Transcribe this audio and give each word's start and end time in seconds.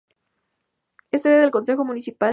Es 1.11 1.21
sede 1.21 1.41
del 1.41 1.51
concejo 1.51 1.85
municipal. 1.85 2.29